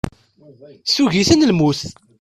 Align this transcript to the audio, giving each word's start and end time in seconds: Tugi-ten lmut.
Tugi-ten 0.93 1.45
lmut. 1.49 1.81